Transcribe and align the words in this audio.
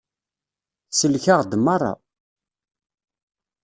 Tsellek-aɣ-d 0.91 1.53
merra. 1.65 1.93